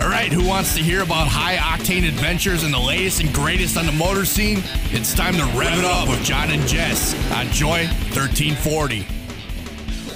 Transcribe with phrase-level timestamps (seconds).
[0.00, 3.76] All right, who wants to hear about high octane adventures and the latest and greatest
[3.76, 4.62] on the motor scene?
[4.92, 7.84] It's time to rev it up with John and Jess on Joy
[8.14, 9.06] 1340.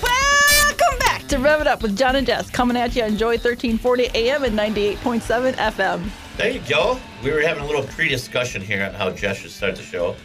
[0.02, 3.32] Welcome back to Rev It Up with John and Jess, coming at you on Joy
[3.32, 6.08] 1340 AM and 98.7 FM.
[6.38, 6.98] There you go.
[7.22, 10.16] We were having a little pre-discussion here on how Jess should start the show,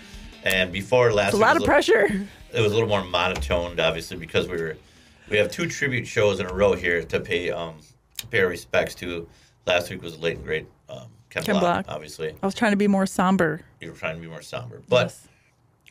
[0.45, 2.05] and before last, It's a week lot was of pressure.
[2.53, 4.77] It was a little more monotoned, obviously, because we were
[5.29, 7.75] we have two tribute shows in a row here to pay um
[8.31, 9.27] pay our respects to.
[9.69, 11.95] Last week was late and great um, Ken, Ken Block, Block.
[11.95, 12.33] obviously.
[12.41, 13.61] I was trying to be more somber.
[13.79, 15.27] You were trying to be more somber, but Yes.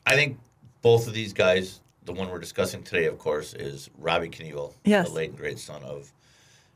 [0.05, 0.37] I think
[0.83, 5.09] both of these guys, the one we're discussing today, of course, is Robbie Knievel, Yes.
[5.11, 6.13] the late and great son of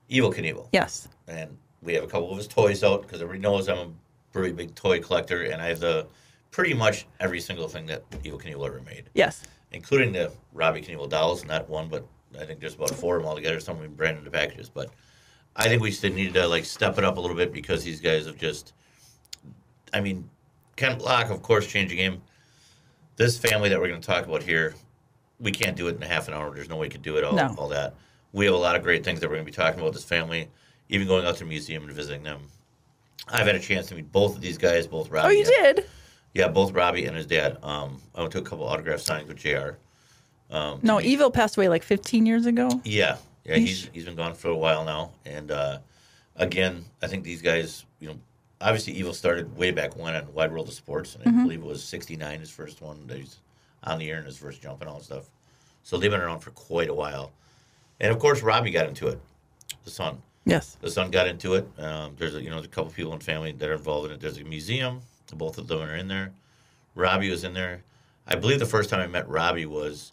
[0.09, 0.69] Evel Knievel.
[0.73, 1.09] Yes.
[1.27, 3.88] and we have a couple of his toys out because everybody knows I'm a
[4.32, 6.07] pretty big toy collector, and I have the
[6.52, 9.43] pretty much every single thing that Evel Knievel ever made, Yes.
[9.73, 11.45] including the Robbie Knievel dolls.
[11.45, 12.07] Not one, but
[12.41, 13.59] I think there's about four of them altogether.
[13.59, 14.91] Some of them branded the packages, but
[15.56, 18.01] I think we still need to like step it up a little bit because these
[18.01, 18.73] guys have just.
[19.93, 20.29] I mean,
[20.77, 22.23] Ken Block, of course, changed the game.
[23.16, 24.74] This family that we're going to talk about here,
[25.38, 26.54] we can't do it in a half an hour.
[26.54, 27.54] There's no way we could do it all, No.
[27.59, 27.95] all that.
[28.32, 29.93] We have a lot of great things that we're going to be talking about.
[29.93, 30.49] This family,
[30.88, 32.40] even going out to the museum and visiting them.
[33.29, 35.29] I've had a chance to meet both of these guys, both Robbie.
[35.29, 35.87] Oh, you and- did?
[36.34, 37.59] Yeah, both Robbie and his dad.
[37.62, 39.73] Um, I went to a couple autograph signings with Jr.
[40.51, 42.80] No, Evel passed away like 15 years ago.
[42.84, 45.79] Yeah, yeah, he's he's been gone for a while now, and uh,
[46.37, 48.16] again, I think these guys, you know,
[48.60, 51.66] obviously Evel started way back when on Wide World of Sports, and I believe it
[51.66, 53.10] was '69 his first one.
[53.12, 53.38] He's
[53.84, 55.30] on the air in his first jump and all that stuff.
[55.82, 57.32] So they've been around for quite a while,
[58.01, 59.21] and of course Robbie got into it,
[59.84, 60.23] the son.
[60.45, 60.77] Yes.
[60.80, 61.68] The son got into it.
[61.79, 64.06] Um, there's a, you know there's a couple people in the family that are involved
[64.06, 64.21] in it.
[64.21, 65.00] There's a museum.
[65.34, 66.32] Both of them are in there.
[66.94, 67.84] Robbie was in there.
[68.27, 70.12] I believe the first time I met Robbie was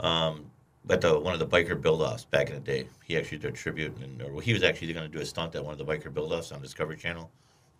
[0.00, 0.50] um,
[0.90, 2.88] at the one of the biker build-offs back in the day.
[3.04, 5.54] He actually did a tribute, and or he was actually going to do a stunt
[5.54, 7.30] at one of the biker build-offs on Discovery Channel,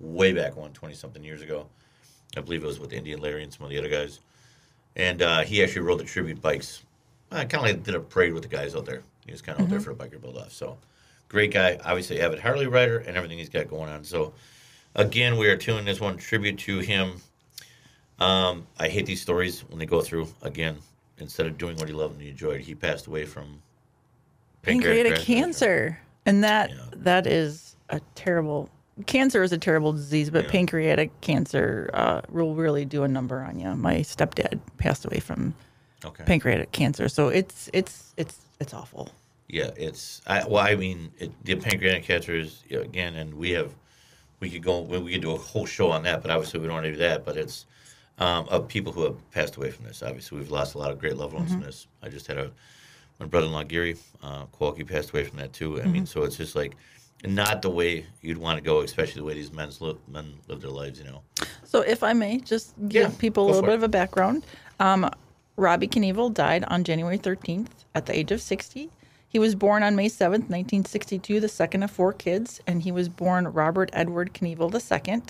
[0.00, 1.66] way back when, twenty something years ago.
[2.36, 4.20] I believe it was with Indian Larry and some of the other guys,
[4.96, 6.82] and uh, he actually rode the tribute bikes.
[7.30, 9.02] I kind of like did a parade with the guys out there.
[9.24, 10.52] He was kind of out there for a biker build-off.
[10.52, 10.78] So
[11.28, 14.04] great guy, obviously avid Harley rider, and everything he's got going on.
[14.04, 14.32] So
[14.94, 17.20] again, we are tuning this one tribute to him.
[18.18, 20.28] Um, I hate these stories when they go through.
[20.42, 20.78] Again,
[21.20, 23.62] instead of doing what he loved and he enjoyed, he passed away from
[24.62, 25.24] Pancreatic cancer.
[25.24, 25.98] cancer.
[26.26, 26.76] And that Yeah.
[26.92, 28.68] that is a terrible
[29.06, 30.50] cancer is a terrible disease, but Yeah.
[30.50, 33.74] pancreatic cancer uh, will really do a number on you.
[33.76, 35.54] My stepdad passed away from
[36.04, 36.24] Okay.
[36.24, 39.10] pancreatic cancer, so it's it's it's it's awful.
[39.48, 43.72] Yeah, it's I, well, I mean, it, the pancreatic cancer is again, and we have
[44.40, 46.74] we could go we could do a whole show on that, but obviously we don't
[46.74, 47.24] want to do that.
[47.24, 47.66] But it's
[48.18, 50.02] um, of people who have passed away from this.
[50.02, 51.86] Obviously, we've lost a lot of great loved ones from this.
[52.02, 52.50] I just had a
[53.20, 55.80] my brother-in-law Gary uh, Kowalski passed away from that too.
[55.82, 56.76] I mean, so it's just like
[57.24, 60.60] not the way you'd want to go, especially the way these men's li- men live
[60.60, 61.00] their lives.
[61.00, 61.22] You know,
[61.64, 63.74] So, if I may, just give Yeah, people a little bit it.
[63.78, 64.46] of a background.
[64.78, 65.10] Um,
[65.56, 68.88] Robbie Knievel died on January 13th at the age of 60.
[69.28, 73.08] He was born on May 7th, 1962, the second of four kids, and he was
[73.08, 75.22] born Robert Edward Knievel II.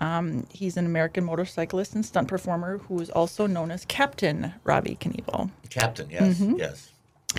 [0.00, 4.96] Um, he's an American motorcyclist and stunt performer who is also known as Captain Robbie
[5.00, 5.50] Knievel.
[5.70, 6.08] Captain.
[6.10, 6.90] Yes, yes.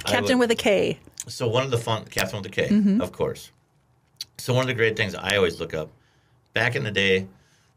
[0.05, 0.99] Captain would- with a K.
[1.27, 3.01] So one of the fun, Captain with a K, Mm-hmm.
[3.01, 3.51] of course.
[4.37, 5.89] So one of the great things I always look up,
[6.53, 7.27] back in the day,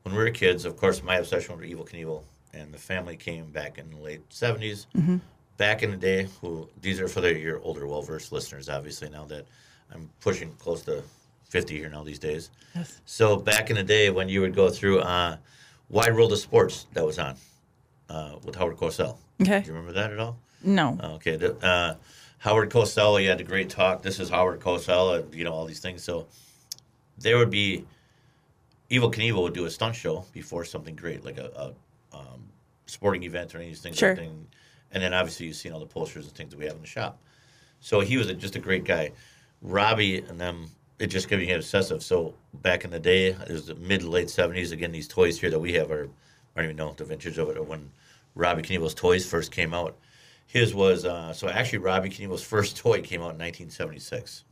[0.02, 2.22] when we were kids, of course, my obsession with Evel Knievel
[2.54, 4.86] and the family came back in the late 70s.
[4.96, 5.16] Mm-hmm.
[5.58, 9.08] Back in the day, who these are for the your older, well-versed listeners, obviously.
[9.10, 9.46] Now that
[9.94, 11.02] I'm pushing close to
[11.52, 12.50] 50 here now these days.
[12.74, 13.00] Yes.
[13.04, 15.36] So back in the day, when you would go through uh,
[15.90, 17.36] Wide World of Sports, that was on
[18.08, 19.18] uh, with Howard Cosell.
[19.40, 19.60] Okay.
[19.60, 20.38] Do you remember that at all?
[20.64, 20.98] No.
[21.02, 21.38] Okay.
[21.62, 21.94] Uh,
[22.38, 24.02] Howard Cosell, you had a great talk.
[24.02, 26.02] This is Howard Cosell, and you know all these things.
[26.02, 26.26] So
[27.18, 27.84] there would be
[28.90, 31.74] Evel Knievel would do a stunt show before something great, like a,
[32.12, 32.48] a um,
[32.86, 33.98] sporting event or any of these things.
[33.98, 34.16] Sure.
[34.92, 36.86] And then obviously you've seen all the posters and things that we have in the
[36.86, 37.18] shop.
[37.80, 39.12] So he was a, just a great guy.
[39.62, 42.02] Robbie and them, it just me obsessive.
[42.02, 44.72] So back in the day, it was the mid late seventies.
[44.72, 46.08] Again, these toys here that we have are
[46.54, 47.90] I don't even know the vintage of it when
[48.34, 49.96] Robbie Knievel's toys first came out.
[50.46, 54.44] His was uh, so actually Robbie Knievel's first toy came out in 1976.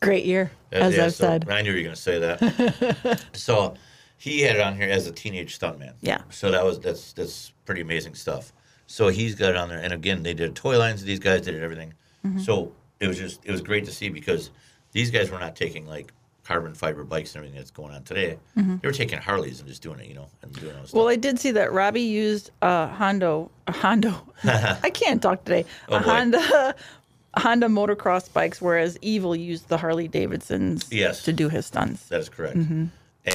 [0.00, 1.48] Great year, Uh, as yeah, I've so said.
[1.48, 3.24] I knew you were going to say that.
[3.32, 3.74] so
[4.18, 5.94] he had it on here as a teenage stuntman.
[6.00, 6.22] Yeah.
[6.30, 8.52] So that was that's that's pretty amazing stuff.
[8.86, 11.02] So he's got it on there, and again, they did toy lines.
[11.02, 11.94] These guys did everything.
[12.24, 12.40] Mm-hmm.
[12.40, 14.50] So it was just it was great to see because
[14.94, 16.10] these guys were not taking like
[16.44, 18.38] carbon fiber bikes and everything that's going on today.
[18.56, 20.96] They were taking Harleys and just doing it, you know, and doing all Mm-hmm.
[20.96, 21.08] Well.
[21.08, 24.14] I did see that Robbie used a Hondo, a Hondo.
[24.44, 25.64] I can't talk today.
[25.88, 26.04] Oh, a boy.
[26.06, 26.74] Honda
[27.36, 31.22] Honda motocross bikes, whereas Evel used the Harley Davidsons Yes.
[31.24, 32.06] to do his stunts.
[32.08, 32.56] That is correct.
[32.56, 32.84] Mm-hmm.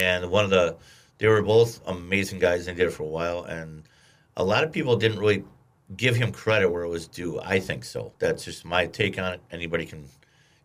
[0.01, 0.77] And one of the,
[1.17, 3.43] they were both amazing guys and did it for a while.
[3.43, 3.83] And
[4.37, 5.43] a lot of people didn't really
[5.97, 7.41] give him credit where it was due.
[7.41, 8.13] I think so.
[8.19, 9.41] That's just my take on it.
[9.51, 10.05] Anybody can,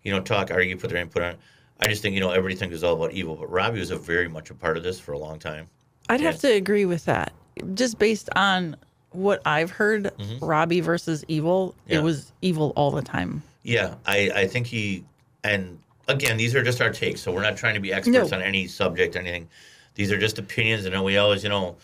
[0.04, 1.38] you know, talk, argue, put their input on it.
[1.80, 3.38] I just think, you know, everything is all about Evel.
[3.40, 5.66] But Robbie was a very much a part of this for a long time.
[6.08, 7.32] I'd have to agree with that.
[7.74, 8.76] Just based on
[9.10, 11.92] what I've heard, Robbie versus Evel, Mm-hmm.
[11.92, 11.98] Yeah.
[11.98, 13.42] it was Evel all the time.
[13.62, 15.04] Yeah, I, I think he,
[15.42, 15.78] and
[16.08, 17.20] again, these are just our takes.
[17.22, 18.36] So we're not trying to be experts No.
[18.36, 19.48] on any subject or anything.
[19.94, 20.84] These are just opinions.
[20.84, 21.76] And then we always, you know,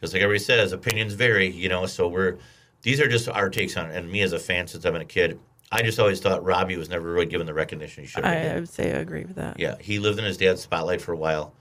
[0.00, 1.86] just like everybody says, opinions vary, you know.
[1.86, 2.38] So we're,
[2.82, 3.96] these are just our takes on it.
[3.96, 5.38] And me as a fan since I've been a kid,
[5.70, 8.54] I just always thought Robbie was never really given the recognition he should have I.
[8.54, 9.58] I would say I agree with that.
[9.60, 11.52] Yeah, he lived in his dad's spotlight for a while,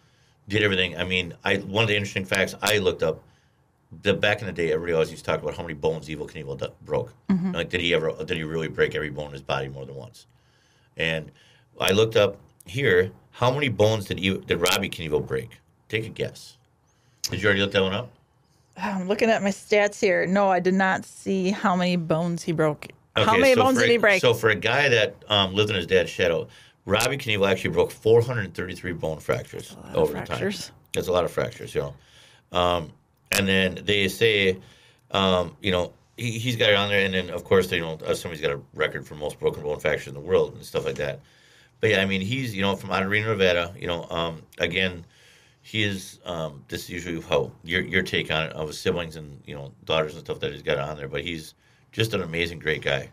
[0.47, 0.97] did everything.
[0.97, 3.21] I mean, I one of the interesting facts I looked up,
[4.03, 6.29] the back in the day, everybody always used to talk about how many bones Evel
[6.29, 7.13] Knievel d- broke.
[7.29, 7.51] Mm-hmm.
[7.51, 8.11] Like, did he ever?
[8.23, 10.25] Did he really break every bone in his body more than once?
[10.95, 11.31] And
[11.79, 15.59] I looked up here, how many bones did Ev- did Robbie Knievel break?
[15.89, 16.57] Take a guess.
[17.23, 18.11] Did you already look that one up?
[18.77, 20.25] I'm looking at my stats here.
[20.25, 22.87] No, I did not see how many bones he broke.
[23.25, 24.21] How many so bones for did he break?
[24.21, 26.47] So for a guy that um, lived in his dad's shadow,
[26.85, 30.67] Robbie Knievel actually broke 433 bone fractures over the fractures.
[30.67, 30.75] time.
[30.93, 32.57] That's a lot of fractures, you know.
[32.57, 32.91] Um,
[33.31, 34.57] and then they say,
[35.11, 37.97] um, you know, he, he's got it on there, and then of course, you know,
[38.13, 40.95] somebody's got a record for most broken bone fractures in the world and stuff like
[40.95, 41.19] that.
[41.79, 43.73] But yeah, I mean, he's you know from out of Reno, Nevada.
[43.77, 45.05] You know, um, again,
[45.61, 46.19] he is.
[46.25, 49.53] Um, this is usually how your your take on it of his siblings and you
[49.53, 51.07] know daughters and stuff that he's got on there.
[51.07, 51.53] But he's
[51.97, 53.09] just an amazing, great guy.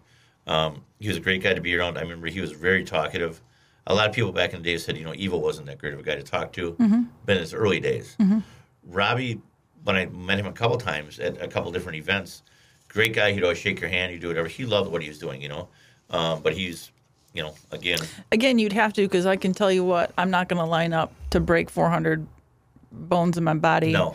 [0.47, 1.97] Um, he was a great guy to be around.
[1.97, 3.41] I remember he was very talkative.
[3.87, 5.95] A lot of people back in the day said, you know, Evel wasn't that great
[5.95, 6.77] of a guy to talk to.
[7.25, 8.15] But in his early days,
[8.87, 9.41] Robbie,
[9.85, 12.43] when I met him a couple times at a couple different events,
[12.89, 13.33] great guy.
[13.33, 14.13] He'd always shake your hand.
[14.13, 14.49] He'd do whatever.
[14.49, 15.69] He loved what he was doing, you know.
[16.11, 16.91] Um, but he's,
[17.33, 17.99] you know, again,
[18.33, 20.93] Again, you'd have to because I can tell you what, I'm not going to line
[20.93, 22.27] up to break 400
[22.93, 23.93] bones in my body.
[23.93, 24.15] no.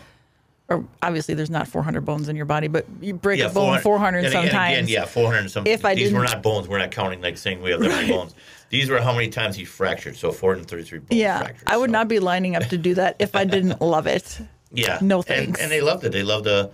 [0.69, 3.79] Or obviously, there's not 400 bones in your body, but you break Yeah, a bone
[3.79, 4.77] 400 and again- sometimes.
[4.77, 5.65] and Again, yeah, 400 and some.
[5.65, 6.67] If I these were didn't- bones.
[6.67, 8.35] We're not counting like saying we have many bones.
[8.69, 10.15] These were how many times he fractured.
[10.15, 11.63] So 433 bone Yeah, fractures.
[11.65, 11.93] I would so.
[11.93, 14.39] not be lining up to do that if I didn't love it.
[14.71, 14.99] Yeah.
[15.01, 15.59] No And, thanks.
[15.61, 16.11] and they loved it.
[16.11, 16.69] They loved the,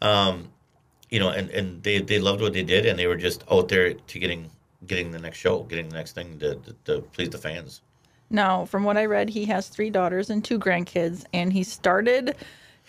[0.00, 0.48] um,
[1.10, 3.66] you know, and, and they, they loved what they did, and they were just out
[3.68, 4.48] there to getting
[4.86, 7.82] getting the next show, getting the next thing to, to, to please the fans.
[8.30, 12.36] Now, from what I read, he has three daughters and two grandkids, and he started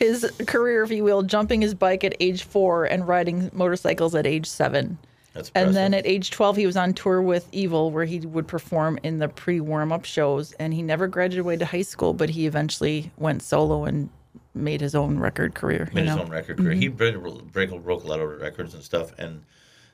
[0.02, 4.26] his career, if you will, jumping his bike at age four and riding motorcycles at
[4.26, 4.98] age seven.
[5.34, 5.68] That's impressive.
[5.68, 9.00] And then at age 12, he was on tour with Evel, where he would perform
[9.04, 10.54] in the pre warm up shows.
[10.54, 14.10] And he never graduated to high school, but he eventually went solo and
[14.54, 15.88] made his own record career.
[15.94, 16.24] made his know?
[16.24, 16.74] own record career.
[16.74, 17.22] He broke,
[17.54, 19.14] broke, broke a lot of records and stuff.
[19.20, 19.44] And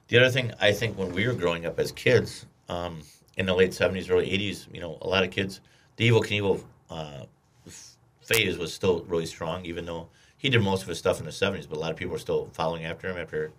[0.07, 3.01] the other thing, I think when we were growing up as kids um,
[3.35, 5.59] in the late 70s, early 80s, you know, a lot of kids,
[5.97, 7.25] the Evel Knievel uh,
[8.27, 10.07] phase was still really strong, even though
[10.37, 12.19] he did most of his stuff in the 70s, but a lot of people were
[12.19, 13.51] still following after him after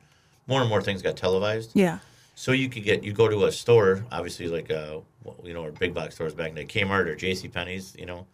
[0.47, 1.71] more and more things got televised.
[1.75, 1.99] Yeah.
[2.35, 4.99] So you could get, you go to a store, obviously like, uh,
[5.43, 7.49] you know, or big box stores back in the day, Kmart or J.C.
[7.49, 8.27] Penney's, you know,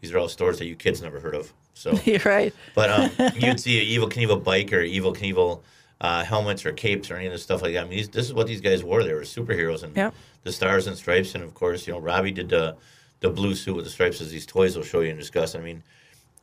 [0.00, 1.52] these are all stores that you kids never heard of.
[1.74, 2.52] So You're right.
[2.74, 5.60] but um, you'd see an Evel Knievel bike or Evel Knievel
[6.00, 7.80] uh, helmets or capes or any of this stuff like that.
[7.84, 9.04] I mean, these, this is what these guys wore.
[9.04, 10.12] They were superheroes and Yep.
[10.42, 11.36] the stars and stripes.
[11.36, 12.74] And of course, you know, Robbie did the
[13.22, 15.54] the blue suit with the stripes as these toys will show you and discuss.
[15.54, 15.82] I mean,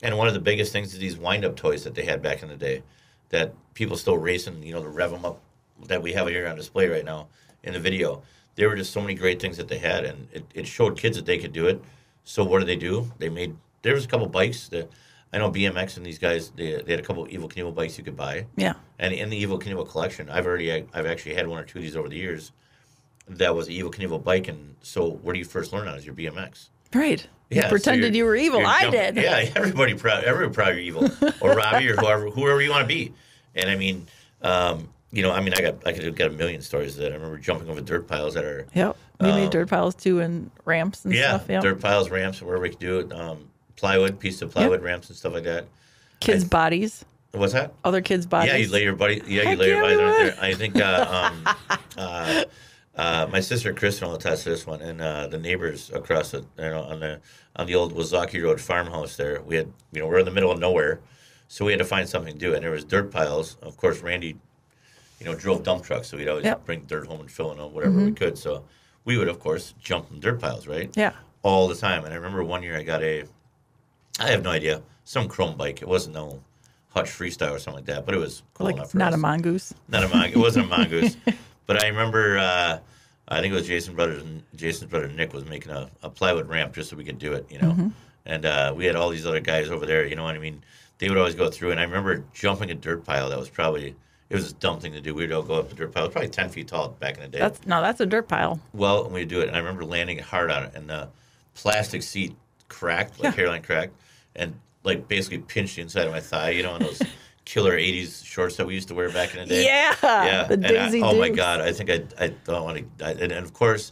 [0.01, 2.41] and one of the biggest things is these wind up toys that they had back
[2.41, 2.81] in the day
[3.29, 5.41] that people still racing, you know, to rev them up
[5.85, 7.27] that we have here on display right now
[7.63, 8.23] in the video.
[8.55, 11.15] There were just so many great things that they had, and it, it showed kids
[11.17, 11.81] that they could do it.
[12.23, 13.11] So what did they do?
[13.19, 14.89] They made there was a couple bikes that
[15.31, 18.03] I know BMX and these guys they, they had a couple Evel Knievel bikes you
[18.03, 18.45] could buy.
[18.55, 18.73] Yeah.
[18.97, 21.83] And in the Evel Knievel collection, I've already I've actually had one or two of
[21.83, 22.51] these over the years.
[23.27, 26.05] That was an Evel Knievel bike, and so where do you first learn on is
[26.05, 26.69] your BMX.
[26.93, 27.25] Right.
[27.49, 28.65] Yeah, you pretended you're- you were Evel.
[28.65, 29.15] I did.
[29.15, 30.23] Yeah, everybody proud.
[30.23, 33.13] Everybody proud you're Evel, or Robbie, or whoever, whoever you want to be.
[33.55, 34.07] And I mean,
[34.43, 37.11] um, you know, I mean, I got I could get a million stories that.
[37.11, 38.95] I remember jumping over dirt piles that are Yep.
[39.19, 41.49] We made dirt piles too and ramps and Um, yeah, stuff.
[41.49, 41.61] Yep.
[41.63, 43.11] dirt piles, ramps, wherever we could do it.
[43.11, 45.65] Um, plywood, piece of plywood ramps and stuff like that.
[46.19, 47.03] Kids' I- bodies.
[47.31, 47.73] What's that?
[47.83, 48.51] Other kids' bodies.
[48.51, 49.21] Yeah, you lay your buddy.
[49.27, 50.33] Yeah, you lay your yeah, bodies we right would.
[50.33, 50.43] there.
[50.43, 51.55] I think uh, um,
[51.97, 52.43] uh,
[52.99, 56.39] uh, my sister Kristen will attest to this one, and uh, the neighbors across the
[56.57, 57.19] you know on the
[57.55, 59.41] on the old Wazaki Road farmhouse there.
[59.41, 60.99] We had you know we're in the middle of nowhere,
[61.47, 63.57] so we had to find something to do, and there was dirt piles.
[63.61, 64.37] Of course, Randy,
[65.19, 66.57] you know, drove dump trucks, so we'd always Yep.
[66.57, 66.65] Mm-hmm.
[66.65, 68.37] bring dirt home and fill in on whatever we could.
[68.37, 68.63] So
[69.05, 70.89] we would of course jump in dirt piles, right?
[70.95, 71.13] Yeah.
[71.41, 72.03] all the time.
[72.05, 73.23] And I remember one year I got a,
[74.19, 75.81] I have no idea, some chrome bike.
[75.81, 76.41] It wasn't no
[76.89, 79.15] Hutch Freestyle or something like that, but it was cool enough Like for not us.
[79.15, 79.73] a mongoose.
[79.87, 80.35] Not a mongoose.
[80.35, 81.15] It wasn't a mongoose.
[81.69, 82.79] but I remember uh,
[83.27, 86.49] I think it was Jason brothers and Jason's brother Nick was making a, a plywood
[86.49, 87.69] ramp just so we could do it, you know.
[87.69, 87.87] Mm-hmm.
[88.25, 90.63] And uh, we had all these other guys over there, you know what I mean?
[90.97, 93.95] They would always go through, and I remember jumping a dirt pile that was probably
[94.31, 95.13] it was a dumb thing to do.
[95.13, 97.21] We'd all go up the dirt pile, it was probably ten feet tall back in
[97.21, 97.37] the day.
[97.37, 98.59] That's no, that's a dirt pile.
[98.73, 101.09] well, and we do it, and I remember landing hard on it, and the
[101.53, 102.35] plastic seat
[102.67, 103.41] cracked, like Yeah.
[103.43, 103.93] hairline cracked,
[104.35, 106.99] and like basically pinched the inside of my thigh, you know, in those
[107.49, 109.65] killer '80s shorts that we used to wear back in the day.
[109.65, 113.05] Yeah, Yeah, the and I- oh my god, I think I I don't want to.
[113.05, 113.91] And, and of course,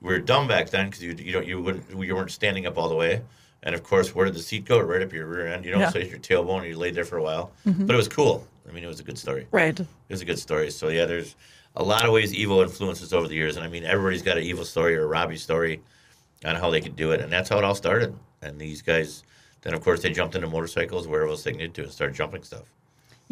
[0.00, 2.78] we were dumb back then because you you don't you wouldn't you weren't standing up
[2.78, 3.22] all the way.
[3.64, 4.80] And of course, where did the seat go?
[4.80, 5.80] Right up your rear end, you know.
[5.80, 5.90] Yeah.
[5.90, 7.52] So your tailbone, you laid there for a while.
[7.66, 7.86] Mm-hmm.
[7.86, 8.46] But it was cool.
[8.68, 9.46] I mean, it was a good story.
[9.50, 9.78] Right.
[9.78, 10.70] It was a good story.
[10.70, 11.36] So yeah, there's
[11.76, 14.44] a lot of ways Evel influences over the years, and I mean, everybody's got an
[14.44, 15.80] Evel story or a Robbie story
[16.44, 18.14] on how they could do it, and that's how it all started.
[18.42, 19.22] And these guys,
[19.62, 22.42] then of course, they jumped into motorcycles wherever else they needed to and started jumping
[22.42, 22.64] stuff.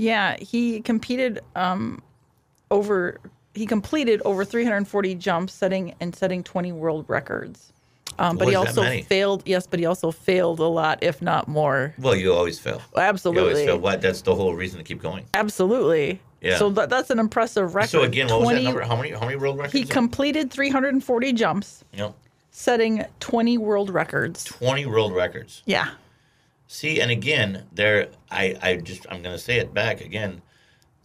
[0.01, 2.03] Yeah, he competed um,
[2.71, 3.21] over.
[3.55, 7.73] He completed over 340 jumps, setting and setting 20 world records.
[8.19, 9.43] Um, but he Boy, that also failed.
[9.45, 11.95] Yes, but he also failed a lot, if not more.
[11.99, 12.81] Well, you always fail.
[12.95, 13.79] You always Absolutely, fail.
[13.79, 14.01] What?
[14.01, 15.27] That's the whole reason to keep going.
[15.35, 16.21] absolutely.
[16.41, 16.57] Yeah.
[16.57, 17.91] So that, that's an impressive record.
[17.91, 18.81] So again, what was that number?
[18.81, 19.11] How many?
[19.11, 19.75] How many world records?
[19.75, 22.15] He completed 340 jumps, know,
[22.51, 24.45] setting 20 world records.
[24.45, 25.63] twenty world records.
[25.67, 25.91] Yeah.
[26.73, 30.41] See, and again, there, I, I just, I'm going to say it back again,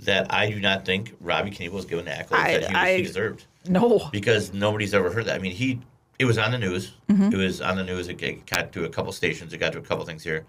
[0.01, 2.97] that I do not think Robbie Knievel was given the accolades I- that he, I-
[2.97, 3.45] he deserved.
[3.67, 4.07] No.
[4.11, 5.33] because nobody's ever heard that.
[5.33, 5.79] I mean, he
[6.19, 6.93] it was on the news.
[7.09, 7.33] Mm-hmm.
[7.33, 8.07] It was on the news.
[8.09, 9.53] It got to a couple stations.
[9.53, 10.45] It got to a couple things here,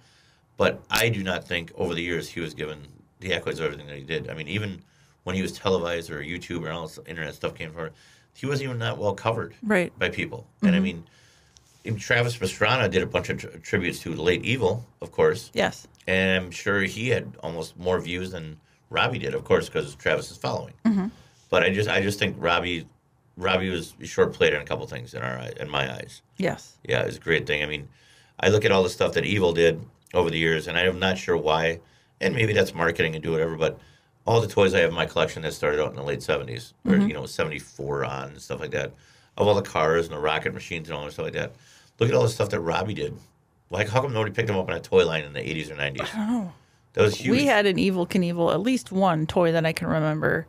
[0.59, 2.87] but I do not think over the years he was given
[3.21, 4.29] the accolades of everything that he did.
[4.29, 4.83] I mean, even
[5.25, 7.91] when he was televised or YouTube or all this internet stuff came for,
[8.35, 9.99] he wasn't even that well covered Right.
[9.99, 10.47] by people.
[10.61, 11.05] And I mean, even
[11.95, 15.87] Travis Pastrana did a bunch of tr- tributes to late Evel, of course, Yes.
[16.07, 18.59] and I'm sure he had almost more views than
[18.91, 20.75] Robbie did, of course, because Travis is following.
[20.85, 21.07] Mm-hmm.
[21.51, 22.87] But I just, I just think Robbie,
[23.37, 26.23] Robbie was short played on a couple things in our, in my eyes.
[26.37, 26.77] Yes.
[26.85, 27.63] Yeah, it was a great thing.
[27.63, 27.89] I mean,
[28.41, 29.81] I look at all the stuff that Evel did
[30.15, 31.81] over the years, and I'm not sure why,
[32.21, 33.79] and maybe that's marketing and do whatever, but
[34.27, 36.73] all the toys I have in my collection that started out in the late 70s,
[36.85, 38.93] or, you know, 74 on and stuff like that,
[39.37, 41.53] of all the cars and the rocket machines and all that stuff like that.
[41.99, 43.17] Look at all the stuff that Robbie did.
[43.71, 45.75] Like, how come nobody picked him up in a toy line in the 80s or
[45.75, 46.15] 90s?
[46.15, 46.53] I don't know.
[46.93, 47.31] That was huge.
[47.31, 50.47] We had an Evel Knievel, at least one toy that I can remember.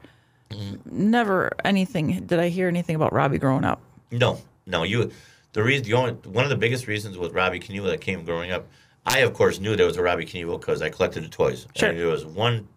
[0.49, 1.09] Mm-hmm.
[1.09, 2.25] Never anything.
[2.25, 3.81] Did I hear anything about Robbie growing up?
[4.11, 4.83] No, no.
[4.83, 5.11] You,
[5.53, 8.51] the reason, the only one of the biggest reasons with Robbie Knievel that came growing
[8.51, 8.67] up.
[9.05, 11.67] I of course knew there was a Robbie Knievel because I collected the toys.
[11.75, 11.89] Sure.
[11.89, 12.67] And there was one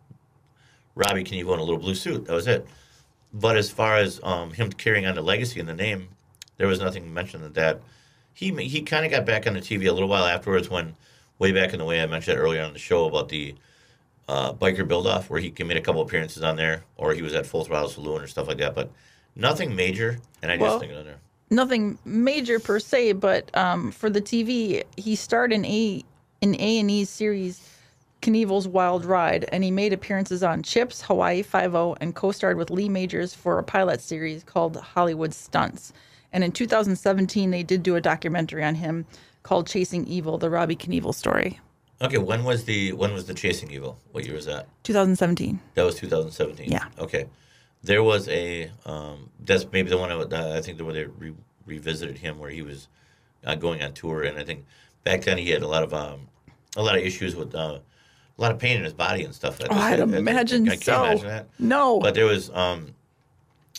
[0.95, 2.25] Robbie Knievel in a little blue suit.
[2.27, 2.67] That was it.
[3.33, 6.09] But as far as um, him carrying on the legacy and the name,
[6.57, 7.81] there was nothing mentioned of that.
[8.35, 10.97] He he kind of got back on the TV a little while afterwards when,
[11.39, 13.55] way back in the way I mentioned earlier on the show about the
[14.29, 17.35] uh, biker build off where he made a couple appearances on there, or he was
[17.35, 18.75] at Full Throttle Saloon or stuff like that.
[18.75, 18.91] But
[19.35, 21.19] nothing major, and I just think on there.
[21.51, 26.05] Nothing major per se, but um, for the TV, he starred in a
[26.41, 27.69] in A and E series
[28.23, 32.71] Knievel's Wild Ride, and he made appearances on Chips, Hawaii Five O, and co-starred with
[32.71, 35.93] Lee Majors for a pilot series called Hollywood Stunts.
[36.33, 39.07] And in 2017, they did do a documentary on him
[39.43, 41.59] called Chasing Evel: The Robbie Knievel Story.
[42.03, 43.97] Okay, when was the when was the Chasing Evel?
[44.13, 44.69] What year was that?
[44.85, 45.61] 2017.
[45.75, 46.71] That was 2017.
[46.71, 46.87] Yeah.
[46.99, 47.27] Okay,
[47.83, 51.35] there was a um, that's maybe the one I, I think the one they re-
[51.67, 52.89] revisited him where he was
[53.45, 54.65] uh, going on tour, and I think
[55.05, 56.29] back then he had a lot of um,
[56.77, 57.81] a lot of issues with uh,
[58.39, 59.59] a lot of pain in his body and stuff.
[59.69, 61.05] Oh, I'd imagine I can't so.
[61.05, 61.49] imagine that.
[61.59, 62.95] No, But there was, um,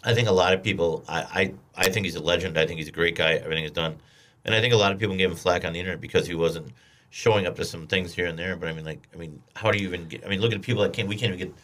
[0.03, 1.03] I think a lot of people.
[1.07, 2.57] I, I I think he's a legend.
[2.57, 3.33] I think he's a great guy.
[3.33, 3.97] Everything he's done,
[4.45, 6.35] and I think a lot of people gave him flack on the internet because he
[6.35, 6.71] wasn't
[7.11, 8.55] showing up to some things here and there.
[8.55, 10.25] But I mean, like, I mean, how do you even get?
[10.25, 11.07] I mean, look at the people that can't.
[11.07, 11.57] We can't even get.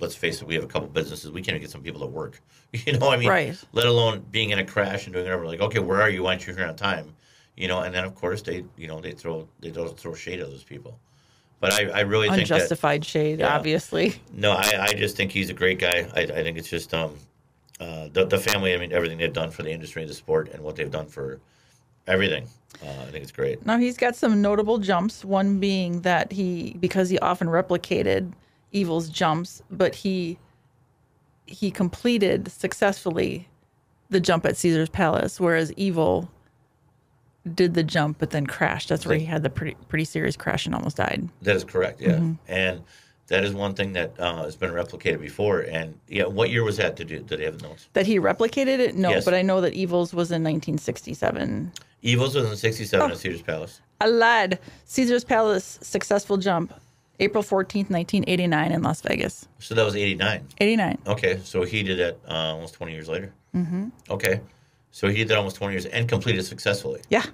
[0.00, 0.48] Let's face it.
[0.48, 1.30] We have a couple businesses.
[1.30, 2.40] We can't even get some people to work.
[2.86, 3.64] You know, what I mean, Right.
[3.72, 5.46] Let alone being in a crash and doing whatever.
[5.46, 6.22] Like, okay, where are you?
[6.22, 7.14] Why aren't you here on time?
[7.54, 10.40] You know, and then of course they, you know, they throw they don't throw shade
[10.40, 10.98] at those people.
[11.60, 13.54] But I, I really think unjustified shade, Yeah.
[13.54, 14.14] obviously.
[14.32, 16.08] no, I, I just think he's a great guy.
[16.16, 17.14] I, I think it's just um,
[17.80, 18.74] uh, the the family.
[18.74, 21.40] I mean, everything they've done for the industry, the sport, and what they've done for
[22.06, 22.48] everything.
[22.82, 23.64] Uh, I think it's great.
[23.66, 25.24] Now he's got some notable jumps.
[25.24, 28.32] One being that he, because he often replicated
[28.74, 30.38] Evel's jumps, but he
[31.46, 33.48] he completed successfully
[34.10, 36.28] the jump at Caesar's Palace, whereas Evel
[37.54, 38.88] did the jump but then crashed.
[38.88, 41.28] That's where he had the pretty pretty serious crash and almost died.
[41.42, 42.00] That is correct.
[42.00, 42.32] Yeah, Mm-hmm.
[42.48, 42.82] and
[43.32, 45.60] that is one thing that uh, has been replicated before.
[45.60, 46.96] And yeah, what year was that?
[46.96, 47.88] Did you, did they have the notes?
[47.94, 49.24] That he replicated it, no, Yes.
[49.24, 51.72] but I know that Evel's was in 1967.
[52.04, 53.12] Evels was in '67 Oh.
[53.12, 53.80] at Caesar's Palace.
[54.00, 54.58] I lied.
[54.84, 56.72] Caesar's Palace successful jump,
[57.20, 59.46] April 14th, 1989 in Las Vegas.
[59.60, 60.46] So that was '89.
[60.58, 60.98] 89.
[61.06, 63.32] Okay, so he did that uh, almost 20 years later.
[63.54, 63.88] Mm-hmm.
[64.10, 64.40] Okay,
[64.90, 67.00] so he did that almost 20 years and completed successfully.
[67.08, 67.24] Yeah.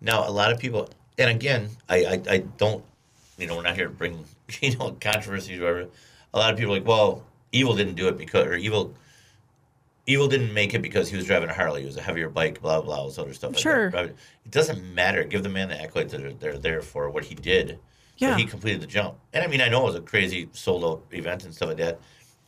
[0.00, 2.84] Now, a lot of people, and again, I, I, I don't,
[3.38, 4.24] you know, we're not here to bring,
[4.60, 5.88] you know, controversies or whatever.
[6.32, 8.94] A lot of people are like, well, Evel didn't do it because, or Evel,
[10.08, 11.82] Evel didn't make it because he was driving a Harley.
[11.82, 13.52] It was a heavier bike, blah, blah, all this other stuff.
[13.52, 13.90] like Sure.
[13.90, 13.92] that.
[13.92, 14.04] But
[14.44, 15.24] It doesn't matter.
[15.24, 17.78] Give the man the accolades that are, they're there for what he did.
[18.18, 18.36] Yeah.
[18.36, 19.16] He completed the jump.
[19.32, 21.78] And I mean, I know it was a crazy sold out event and stuff like
[21.78, 22.00] that.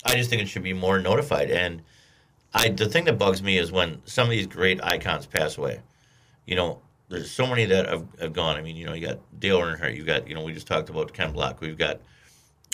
[0.04, 1.50] I just think it should be more notified.
[1.50, 1.82] And
[2.54, 5.80] I, the thing that bugs me is when some of these great icons pass away.
[6.46, 8.56] You know, there's so many that have, have gone.
[8.56, 9.96] I mean, you know, you got Dale Earnhardt.
[9.96, 11.60] You got, you know, we just talked about Ken Block.
[11.60, 12.00] We've got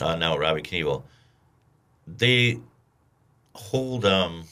[0.00, 1.02] uh, now Robbie Knievel.
[2.06, 2.60] They
[3.54, 4.44] hold, um,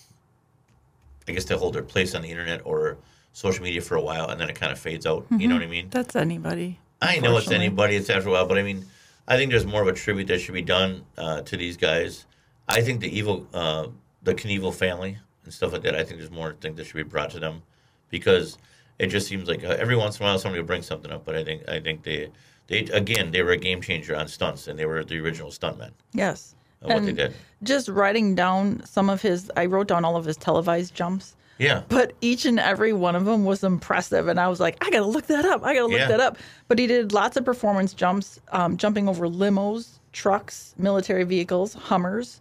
[1.26, 2.98] I guess they hold their place on the internet or
[3.32, 5.26] social media for a while, and then it kind of fades out.
[5.30, 5.88] You know what I mean?
[5.90, 6.78] That's anybody.
[7.00, 7.96] I know it's anybody.
[7.96, 8.84] It's after a while, but I mean,
[9.26, 12.26] I think there's more of a tribute that should be done uh, to these guys.
[12.68, 13.88] I think the Evel, uh,
[14.22, 15.94] the Knievel family and stuff like that.
[15.94, 17.62] I think there's more things that should be brought to them
[18.10, 18.58] because
[19.02, 21.24] it just seems like uh, every once in a while somebody will bring something up.
[21.24, 22.30] But I think I think they
[22.68, 25.92] they again they were a game changer on stunts and they were the original stuntmen
[26.12, 26.54] Yes.
[26.82, 27.34] of what they And did.
[27.62, 31.82] just writing down some of his, I wrote down all of his televised jumps, Yeah,
[31.88, 34.28] but each and every one of them was impressive.
[34.28, 35.62] And I was like, I got to look that up.
[35.64, 36.08] I got to look Yeah.
[36.08, 36.38] that up.
[36.68, 42.40] But he did lots of performance jumps, um, jumping over limos, trucks, military vehicles, Hummers,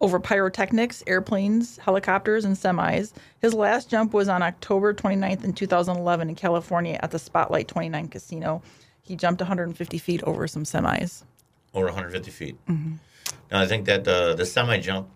[0.00, 3.12] over pyrotechnics, airplanes, helicopters, and semis.
[3.40, 8.08] His last jump was on October 29th in 2011 in California at the Spotlight 29
[8.08, 8.62] Casino.
[9.02, 11.22] He jumped 150 feet over some semis.
[11.74, 12.56] over 150 feet.
[12.66, 12.94] Mm-hmm.
[13.50, 15.08] Now I think that the the semi jump,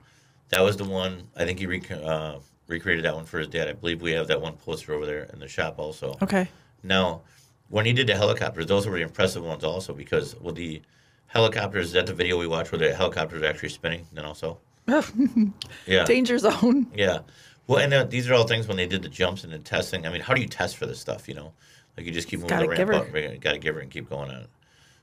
[0.50, 1.28] that was the one.
[1.36, 3.68] I think he rec- uh, recreated that one for his dad.
[3.68, 6.16] I believe we have that one poster over there in the shop also.
[6.22, 6.48] Okay.
[6.82, 7.22] Now,
[7.68, 10.82] when he did the helicopters, those were the impressive ones also because with the
[11.26, 14.06] helicopters, is that the video we watched where the helicopters are actually spinning?
[14.12, 16.86] Then also, yeah, Danger zone.
[16.94, 17.20] yeah.
[17.66, 20.06] Well, and uh, these are all things when they did the jumps and the testing.
[20.06, 21.28] I mean, how do you test for this stuff?
[21.28, 21.52] You know,
[21.96, 23.90] like you just keep moving Gotta the ramp up, you got to give her and
[23.90, 24.50] keep going on it.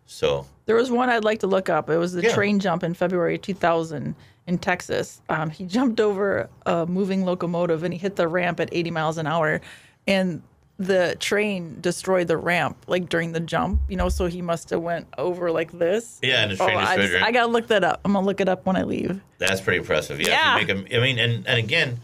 [0.06, 1.90] So There was one I'd like to look up.
[1.90, 2.34] It was the Yeah.
[2.34, 4.14] train jump in February 2000
[4.46, 5.22] in Texas.
[5.30, 9.18] Um, he jumped over a moving locomotive and he hit the ramp at 80 miles
[9.18, 9.62] an hour,
[10.08, 10.44] and
[10.86, 13.82] the train destroyed the ramp like during the jump.
[13.88, 16.20] You know, so he must have went over like this.
[16.22, 17.24] Yeah, and the Oh, train I, just-.
[17.24, 18.02] I gotta look that up.
[18.06, 19.22] I'm gonna look it up when I leave.
[19.38, 20.20] That's pretty impressive.
[20.20, 20.58] Yeah.
[20.60, 20.74] Yeah.
[20.98, 22.00] I mean, and, and again,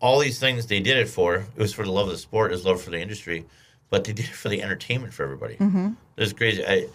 [0.00, 2.50] all these things they did it for, it was for the love of the sport,
[2.50, 3.44] it was love for the industry,
[3.90, 5.54] but they did it for the entertainment for everybody.
[5.56, 5.90] Mm-hmm.
[6.16, 6.64] It was crazy.
[6.66, 6.86] I,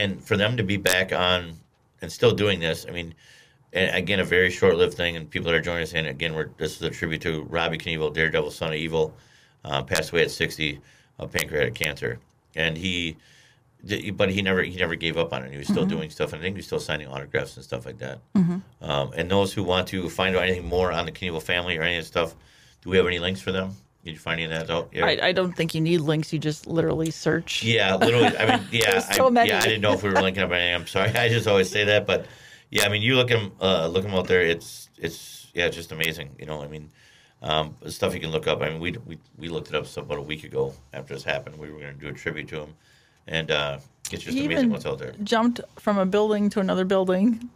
[0.00, 1.54] and for them to be back on
[2.02, 3.14] and still doing this, I mean,
[3.72, 6.34] and again, a very short lived thing, and people that are joining us, and again,
[6.34, 9.12] we're, this is a tribute to Robbie Knievel, Daredevil, son of Evel,
[9.64, 10.80] uh, passed away at 60
[11.18, 12.18] of pancreatic cancer.
[12.54, 13.16] And he,
[14.14, 15.50] but he never he never gave up on it.
[15.50, 17.84] He was still doing stuff, and I think he was still signing autographs and stuff
[17.84, 18.20] like that.
[18.80, 21.82] Um, and those who want to find out anything more on the Knievel family or
[21.82, 22.34] any of stuff,
[22.82, 23.74] do we have any links for them?
[24.04, 24.88] Did you find any of that out?
[24.92, 25.06] Yeah.
[25.06, 26.32] I, I don't think you need links.
[26.32, 27.62] You just literally search.
[27.62, 28.36] Yeah, literally.
[28.36, 29.58] I mean, yeah, so I, yeah.
[29.58, 30.74] I didn't know if we were linking up anything.
[30.74, 31.10] I'm sorry.
[31.14, 32.26] I just always say that, but
[32.70, 34.42] yeah, I mean, you look them, uh, look them out there.
[34.42, 36.30] It's, it's, yeah, it's just amazing.
[36.38, 36.90] You know, I mean,
[37.42, 38.62] um, stuff you can look up.
[38.62, 41.24] I mean, we we we looked it up so about a week ago after this
[41.24, 41.58] happened.
[41.58, 42.74] We were going to do a tribute to him,
[43.26, 43.78] and uh,
[44.10, 45.14] it's just He amazing what's out there.
[45.24, 47.50] jumped from a building to another building.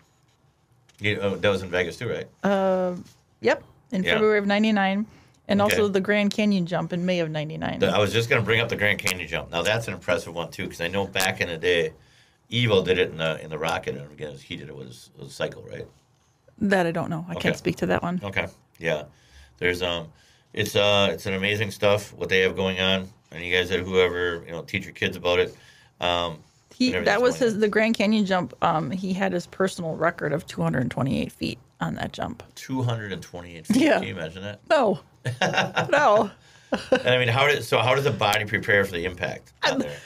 [0.99, 2.27] You, uh, that was in Vegas too, right?
[2.43, 2.97] Uh,
[3.43, 4.15] Yep, in Yeah.
[4.15, 5.07] February of '99,
[5.47, 5.75] and Okay.
[5.75, 7.85] also the Grand Canyon jump in May of '99.
[7.85, 9.51] I was just going to bring up the Grand Canyon jump.
[9.51, 11.93] Now that's an impressive one too, because I know back in the day,
[12.51, 15.11] Evel did it in the in the rocket, and again, he did it with his,
[15.15, 15.87] with his cycle, right?
[16.59, 17.27] That I don't know.
[17.29, 17.43] I Okay.
[17.51, 18.21] can't speak to that one.
[18.25, 18.47] Okay.
[18.79, 19.05] Yeah.
[19.59, 20.09] There's um
[20.53, 23.09] it's uh it's an amazing stuff what they have going on.
[23.31, 25.57] And you guys have whoever, you know, teach your kids about it.
[26.01, 26.39] Um
[26.75, 28.55] He that was his the Grand Canyon jump.
[28.63, 32.43] Um, he had his personal record of 228 feet on that jump.
[32.55, 33.77] 228 feet.
[33.77, 33.99] Yeah.
[33.99, 34.61] Can you imagine that?
[34.69, 35.01] No,
[35.91, 36.31] no.
[36.91, 39.53] And I mean, how did so how does the body prepare for the impact?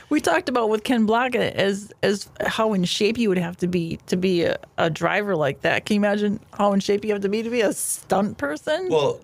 [0.08, 3.66] We talked about with Ken Block as as how in shape you would have to
[3.66, 5.86] be to be a, a driver like that.
[5.86, 8.88] Can you imagine how in shape you have to be to be a stunt person?
[8.90, 9.20] Well,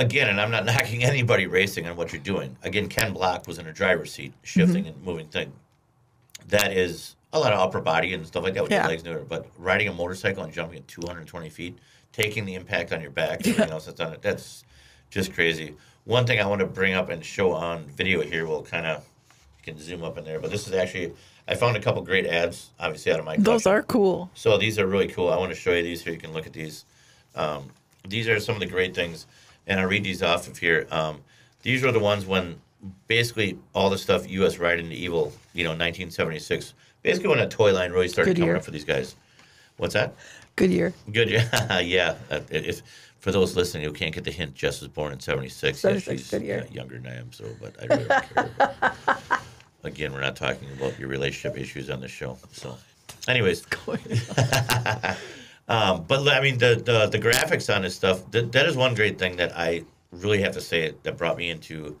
[0.00, 2.56] again, and I'm not knocking anybody racing on what you're doing.
[2.62, 4.94] Again, Ken Block was in a driver's seat, shifting Mm-hmm.
[4.94, 5.52] and moving thing.
[6.48, 8.82] That is a lot of upper body and stuff like that with Yeah.
[8.82, 9.28] your legs it.
[9.28, 11.78] But riding a motorcycle and jumping at 220 feet,
[12.12, 14.64] taking the impact on your back, everything else that's on it, that's
[15.10, 15.76] just crazy.
[16.04, 19.04] One thing I want to bring up and show on video here, we'll kind of
[19.64, 20.40] you can zoom up in there.
[20.40, 21.12] But this is actually,
[21.46, 23.36] I found a couple great ads, obviously out of my.
[23.36, 23.72] Those collection.
[23.72, 24.30] are cool.
[24.34, 25.30] So these are really cool.
[25.30, 26.14] I want to show you these here.
[26.14, 26.84] You can look at these.
[27.36, 27.68] Um,
[28.08, 29.26] these are some of the great things,
[29.66, 30.86] and I'll read these off of here.
[30.90, 31.20] Um,
[31.62, 32.60] these are the ones when
[33.08, 34.58] basically all the stuff U.S.
[34.58, 36.74] right into Evel, you know, 1976.
[37.02, 38.56] Basically, when a toy line really started Good coming year.
[38.56, 39.14] up for these guys.
[39.76, 40.14] What's that?
[40.56, 40.92] Good year.
[41.12, 41.48] Good, year.
[41.82, 42.16] yeah.
[42.30, 42.82] Uh, If
[43.20, 45.78] for those listening who can't get the hint, Jess was born in '76.
[45.78, 46.66] 76, she's good year.
[46.68, 48.50] yeah, younger than I am, so but I really don't care.
[48.58, 49.42] But
[49.84, 52.36] again, we're not talking about your relationship issues on the show.
[52.52, 52.76] So,
[53.28, 53.64] anyways,
[55.70, 58.28] um, but I mean the, the the graphics on this stuff.
[58.32, 61.48] That, that is one great thing that I really have to say that brought me
[61.48, 61.96] into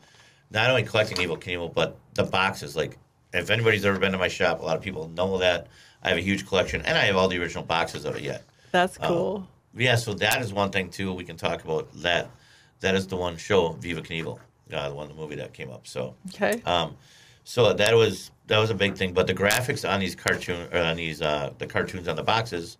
[0.50, 2.74] not only collecting Evel Knievel, but the boxes.
[2.74, 2.98] Like,
[3.32, 5.68] if anybody's ever been to my shop, a lot of people know that
[6.02, 8.42] I have a huge collection, and I have all the original boxes of it yet.
[8.72, 9.46] That's cool.
[9.76, 11.12] Yeah, so that is one thing too.
[11.12, 12.28] We can talk about that.
[12.80, 14.40] That is the one show, Viva Knievel,
[14.72, 15.86] uh, the one the movie that came up.
[15.86, 16.60] So, okay.
[16.66, 16.96] um,
[17.44, 19.12] so that was that was a big thing.
[19.12, 22.78] But the graphics on these cartoon or on these uh, the cartoons on the boxes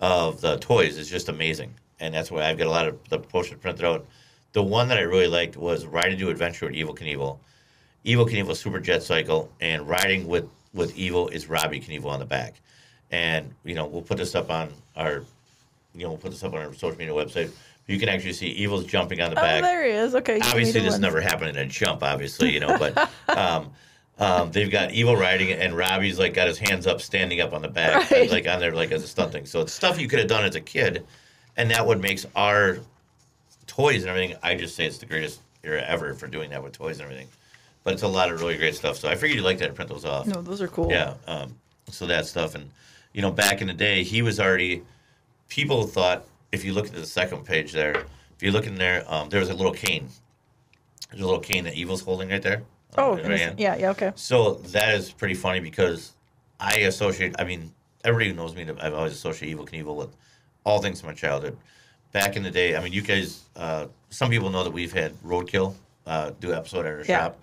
[0.00, 3.18] of the toys is just amazing, and that's why I've got a lot of the
[3.18, 4.06] posters printed out.
[4.52, 7.38] The one that I really liked was Riding to Adventure with Evel Knievel,
[8.04, 12.24] Evel Knievel Super Jet Cycle, and riding with with Evel is Robbie Knievel on the
[12.24, 12.60] back.
[13.10, 15.24] And you know we'll put this up on our,
[15.94, 17.50] you know we'll put this up on our social media website.
[17.86, 20.14] You can actually see Evel's jumping on the oh, back there he is.
[20.14, 20.38] Okay.
[20.42, 23.72] obviously this never happened in a jump obviously you know but um,
[24.18, 27.62] um, they've got Evel riding and robbie's like got his hands up standing up on
[27.62, 28.30] the back Right.
[28.30, 30.44] like on there like as a stunt thing so it's stuff you could have done
[30.44, 31.06] as a kid
[31.56, 32.78] and that what makes our
[33.66, 36.72] toys and everything i just say it's the greatest era ever for doing that with
[36.72, 37.28] toys and everything
[37.84, 39.72] but it's a lot of really great stuff so i figured you'd like that to
[39.72, 40.90] print those off No, those are cool.
[40.90, 41.14] yeah.
[41.26, 41.54] Um,
[41.90, 42.68] so that stuff, and
[43.14, 44.82] you know, back in the day, he was already.
[45.48, 47.92] People thought if you look at the second page there,
[48.36, 50.06] if you look in there, um, there was a little cane.
[51.10, 52.62] There's a little cane that Evel's holding right there.
[52.96, 53.60] Oh, Right in this- hand.
[53.60, 54.12] yeah, yeah, okay.
[54.16, 56.12] So that is pretty funny because
[56.58, 57.34] I associate.
[57.38, 57.72] I mean,
[58.04, 60.16] everybody who knows me, I've always associated Evel Knievel with
[60.64, 61.56] all things from my childhood.
[62.12, 63.42] Back in the day, I mean, you guys.
[63.54, 65.74] Uh, some people know that we've had Roadkill
[66.06, 67.04] uh, do episode at our Yeah.
[67.24, 67.38] shop,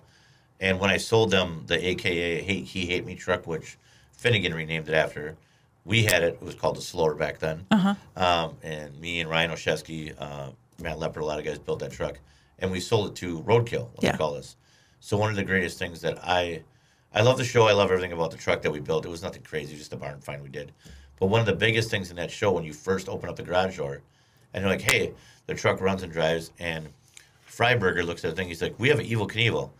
[0.60, 3.78] and when I sold them the AKA Hate He Hate Me truck, which
[4.16, 5.36] Finnegan renamed it after,
[5.84, 6.34] we had it.
[6.34, 7.64] It was called the Slower back then.
[7.70, 7.94] Uh-huh.
[8.16, 10.50] Um, and me and Ryan Oshesky, uh,
[10.82, 12.18] Matt Leopard, a lot of guys built that truck,
[12.58, 13.88] and we sold it to Roadkill.
[13.94, 14.12] What Yeah.
[14.12, 14.56] they call us.
[15.06, 16.64] So one of the greatest things that I,
[17.14, 17.68] I love the show.
[17.68, 19.06] I love everything about the truck that we built.
[19.06, 20.72] It was nothing crazy, just a barn find we did.
[21.20, 23.44] But one of the biggest things in that show when you first open up the
[23.44, 24.02] garage door,
[24.52, 25.12] and you're like, "Hey,
[25.46, 26.88] the truck runs and drives," and
[27.48, 28.48] Freiburger looks at the thing.
[28.48, 29.70] He's like, "We have an Evel Knievel,"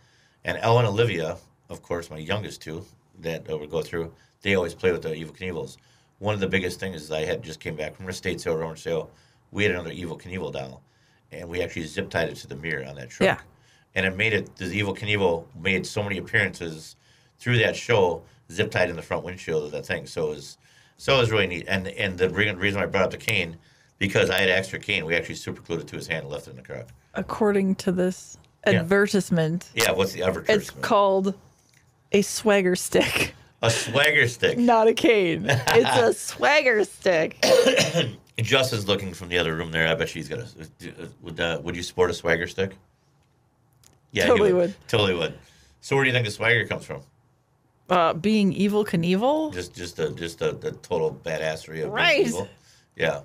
[0.45, 1.35] and Ellen and Olivia,
[1.67, 2.85] of course, my youngest two
[3.19, 4.13] that uh, would go through.
[4.43, 5.75] They always play with the Evel Knievels.
[6.19, 8.55] One of the biggest things is I had just came back from a state sale,
[8.55, 9.11] Roman sale.
[9.51, 10.81] We had another Evel Knievel doll,
[11.33, 13.39] and we actually zip tied it to the mirror on that truck.
[13.39, 13.56] Yeah.
[13.97, 14.55] And it made it.
[14.57, 16.95] The Evel Knievel made so many appearances
[17.39, 20.05] through that show, zip tied in the front windshield of that thing.
[20.05, 20.57] So it was,
[20.97, 21.65] so it was really neat.
[21.67, 23.57] And and the re- reason why I brought up the cane
[23.97, 26.45] because I had extra cane, we actually super glued it to his hand and left
[26.47, 26.85] it in the truck.
[27.15, 30.61] According to this advertisement, Yeah, what's the advertisement?
[30.61, 31.33] it's called
[32.11, 33.33] a swagger stick,
[33.63, 34.57] a swagger stick.
[34.73, 35.45] not a cane.
[35.49, 37.43] it's a swagger stick.
[38.37, 39.87] Justin's looking from the other room there.
[39.87, 41.09] I bet she's got a.
[41.23, 42.75] Would uh, would you sport a swagger stick?
[44.11, 44.73] Yeah, Totally would.
[44.87, 45.37] Totally would.
[45.81, 47.01] So where do you think the swagger comes from?
[47.89, 49.53] Uh, being Evel Knievel.
[49.53, 52.25] Just just the just the, the total badassery of Right.
[52.25, 52.47] being Evel.
[52.95, 53.21] Yeah.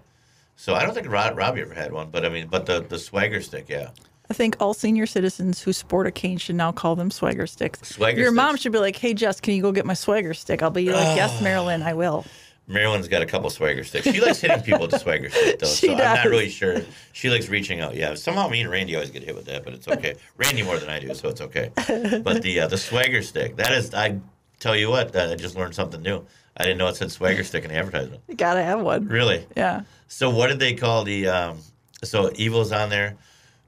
[0.57, 2.99] So I don't think Rod, Robbie ever had one, but I mean, but the the
[2.99, 3.90] swagger stick, yeah.
[4.31, 7.87] I think all senior citizens who sport a cane should now call them swagger sticks.
[7.88, 10.62] Swagger Your mom should be like, "Hey, Jess, can you go get my swagger stick?"
[10.62, 12.25] I'll be like, "Yes, Marilyn, I will."
[12.68, 14.07] Marilyn's got a couple swagger sticks.
[14.11, 15.66] She likes hitting people with the swagger stick, though.
[15.72, 16.81] She so I'm not really sure.
[17.12, 17.94] She likes reaching out.
[17.94, 20.14] Yeah, somehow me and Randy always get hit with that, but it's okay.
[20.37, 21.70] Randy more than I do, so it's okay.
[21.77, 24.20] But the uh, the swagger stick, that is, I
[24.61, 26.25] tell you what, uh, I just learned something new.
[26.57, 28.22] I didn't know it said swagger stick in the advertisement.
[28.29, 29.09] You gotta have one.
[29.09, 29.46] Really?
[29.57, 29.83] Yeah.
[30.09, 31.27] So what did they call the?
[31.29, 31.59] Um,
[32.05, 33.16] so Evel's on there.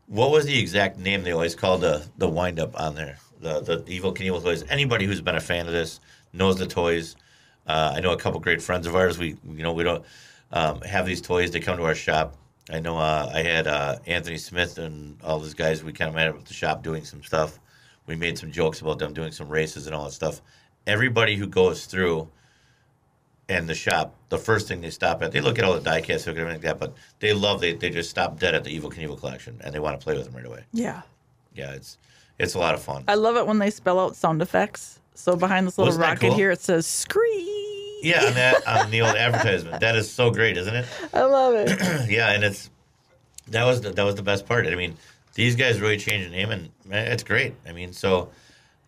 [0.06, 3.18] What was the exact name they always called the the wind up on there?
[3.40, 4.64] The the Evel Knievel toys.
[4.68, 5.98] Anybody who's been a fan of this
[6.32, 7.16] knows the toys.
[7.66, 9.18] Uh, I know a couple great friends of ours.
[9.18, 10.04] We you know we don't
[10.52, 11.50] um, have these toys.
[11.50, 12.36] They come to our shop.
[12.70, 15.84] I know uh, I had uh, Anthony Smith and all those guys.
[15.84, 17.58] We kind of met up at the shop doing some stuff.
[18.06, 20.40] We made some jokes about them doing some races and all that stuff.
[20.86, 22.28] Everybody who goes through
[23.48, 26.00] and the shop, the first thing they stop at, they look at all the die
[26.00, 28.64] casts, look at everything like that, but they love they they just stop dead at
[28.64, 30.64] the Evel Knievel collection and they want to play with them right away.
[30.72, 31.02] Yeah.
[31.54, 31.98] Yeah, it's
[32.38, 33.04] it's a lot of fun.
[33.08, 35.00] I love it when they spell out sound effects.
[35.14, 36.36] So behind this little Wasn't that rocket cool?
[36.36, 37.64] here, it says "scream."
[38.02, 40.86] yeah, on that on the old advertisement, that is so great, isn't it?
[41.12, 41.68] I love it.
[42.10, 42.70] yeah, and it's
[43.48, 44.66] that was the, that was the best part.
[44.66, 44.96] I mean,
[45.34, 47.54] these guys really changed the name, and it's great.
[47.66, 48.30] I mean, so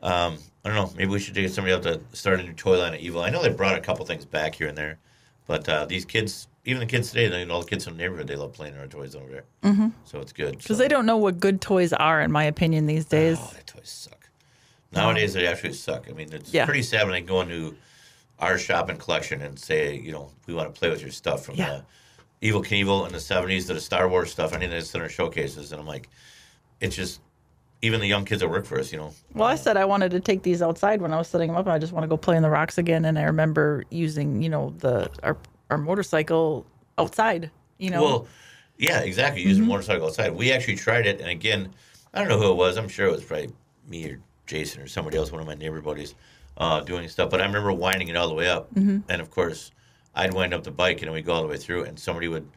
[0.03, 0.93] um, I don't know.
[0.97, 3.25] Maybe we should get somebody up to start a new toy line of Evel.
[3.25, 4.99] I know they brought a couple things back here and there,
[5.47, 8.03] but uh, these kids, even the kids today, you know, all the kids from the
[8.03, 9.45] neighborhood, they love playing in our toys over there.
[9.63, 9.89] Mm-hmm.
[10.05, 10.59] So it's good.
[10.59, 10.83] Because so.
[10.83, 13.39] they don't know what good toys are, in my opinion, these days.
[13.41, 14.26] Oh, that toys suck.
[14.97, 16.07] Nowadays, um, they actually suck.
[16.09, 16.65] I mean, it's Yeah.
[16.65, 17.77] pretty sad when they go into
[18.39, 21.45] our shop and collection and say, you know, we want to play with your stuff
[21.45, 21.81] from Yeah.
[22.41, 24.53] the Evel Knievel in the '70s to the Star Wars stuff.
[24.53, 26.09] Anything that's in our showcases, and I'm like,
[26.81, 27.21] it's just
[27.83, 29.13] even the young kids that work for us, you know.
[29.35, 31.67] Well, I said I wanted to take these outside when I was setting them up.
[31.67, 33.05] I just want to go play in the rocks again.
[33.05, 35.37] And I remember using, you know, the our
[35.71, 36.67] our motorcycle
[36.99, 37.51] outside.
[37.79, 38.27] You know, Well,
[38.79, 39.43] yeah, exactly.
[39.43, 40.35] Using a motorcycle outside.
[40.35, 41.75] We actually tried it, and again,
[42.15, 42.77] I don't know who it was.
[42.77, 43.51] I'm sure it was probably
[43.89, 46.15] me or Jason or somebody else, one of my neighbor buddies,
[46.57, 47.31] uh, doing stuff.
[47.31, 49.71] But I remember winding it all the way up, and of course,
[50.15, 52.49] I'd wind up the bike, and we'd go all the way through, and somebody would.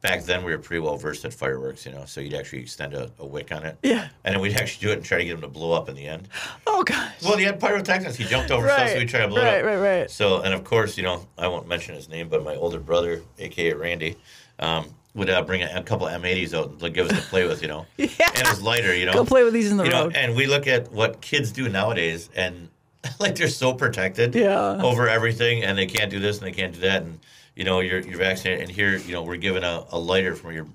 [0.00, 2.92] Back then, we were pretty well versed at fireworks, you know, so you'd actually extend
[2.92, 3.78] a, a wick on it.
[3.84, 4.08] Yeah.
[4.24, 5.94] And then we'd actually do it and try to get them to blow up in
[5.94, 6.28] the end.
[6.66, 7.22] oh gosh.
[7.22, 8.16] Well, he had pyrotechnics.
[8.16, 9.64] He jumped over stuff, so Right, we tried to blow right, it up.
[9.64, 10.10] right, right.
[10.10, 13.22] So, and of course, you know, I won't mention his name, but my older brother,
[13.38, 14.16] aka Randy,
[14.58, 17.28] um, would uh, bring a, a couple of M80s out and like, give us to
[17.28, 18.08] play with, you know, Yeah.
[18.20, 19.12] and it was lighter, you know.
[19.12, 20.16] Go play with these in the you know, road.
[20.16, 22.68] and we look at what kids do nowadays, and
[23.20, 24.80] like they're so protected Yeah.
[24.82, 27.18] over everything, and they can't do this and they can't do that, and
[27.54, 30.52] you know, you're you're vaccinated, and here, you know, we're given a, a lighter from
[30.54, 30.66] your.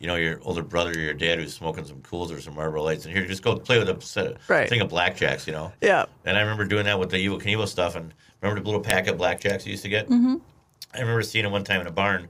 [0.00, 2.82] You know, your older brother or your dad who's smoking some cools or some Marlboro
[2.82, 4.68] Lights, and here, just go play with a set, of, Right.
[4.68, 5.72] thing of blackjacks, you know.
[5.80, 6.06] yeah.
[6.24, 7.94] And I remember doing that with the Evel Knievel stuff.
[7.94, 10.06] And remember the little pack of blackjacks you used to get?
[10.08, 10.38] Mm-hmm.
[10.92, 12.26] I remember seeing it one time in a barn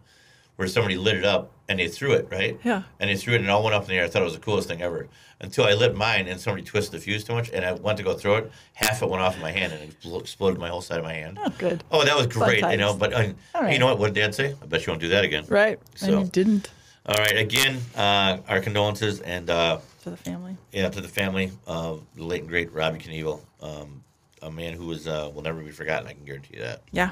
[0.56, 2.58] where somebody lit it up and they threw it, right?
[2.62, 2.82] Yeah.
[3.00, 4.04] And they threw it and it all went up in the air.
[4.04, 5.08] I thought it was the coolest thing ever.
[5.40, 8.04] Until I lit mine and somebody twisted the fuse too much and I went to
[8.04, 8.52] go throw it.
[8.74, 11.14] Half it went off in my hand and it exploded my whole side of my
[11.14, 11.38] hand.
[11.42, 11.82] Oh, good.
[11.90, 12.94] Oh, that was great, you know.
[12.94, 13.72] But uh, All right.
[13.72, 13.98] you know what?
[13.98, 14.54] What did Dad say?
[14.62, 15.44] I bet you won't do that again.
[15.48, 15.78] Right.
[15.96, 16.70] So- and you didn't
[17.06, 17.36] All right.
[17.36, 20.56] Again, uh, our condolences and uh, to the family.
[20.72, 24.04] yeah, to the family of the late and great Robbie Knievel, um,
[24.42, 26.06] a man who was uh, will never be forgotten.
[26.08, 26.82] I can guarantee you that.
[26.92, 27.10] Yeah.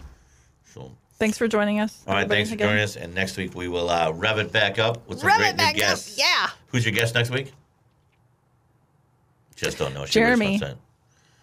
[0.74, 2.02] So, Thanks for joining us.
[2.08, 2.68] all right, everybody, thanks for again.
[2.68, 2.96] joining us.
[2.96, 5.56] And next week we will uh, rev it back up with some Rev great it
[5.56, 5.88] back new up.
[5.90, 6.18] guests.
[6.18, 6.48] Yeah.
[6.68, 7.52] Who's your guest next week?
[9.54, 10.06] Just don't know.
[10.06, 10.58] She Jeremy.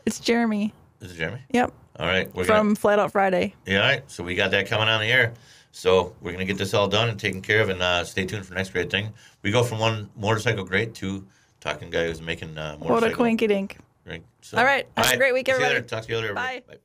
[0.05, 0.73] It's Jeremy.
[0.99, 1.05] that.
[1.05, 1.41] Is it Jeremy?
[1.51, 1.73] Yep.
[1.99, 2.75] All right, we're From gonna.
[2.75, 3.53] Flat Out Friday.
[3.65, 4.03] Yeah, all right.
[4.11, 5.33] So we got that coming on the air.
[5.71, 8.45] So we're gonna get this all done and taken care of, and uh, stay tuned
[8.45, 9.13] for next great thing.
[9.43, 11.25] We go from one motorcycle great to
[11.59, 13.15] talking guy who's making uh, What a motorcycle.
[13.17, 13.77] quinky dink.
[14.05, 14.23] Right.
[14.41, 14.87] So, All right.
[14.97, 15.75] Have a great week, See you everybody.
[15.75, 15.87] later.
[15.87, 16.33] Talk to you later.
[16.33, 16.63] Bye.
[16.67, 16.77] Bye.